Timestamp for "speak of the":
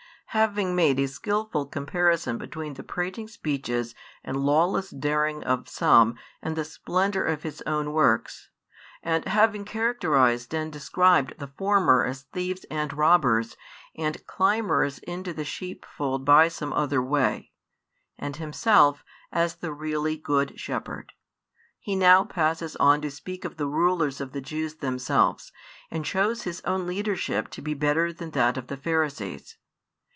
23.11-23.67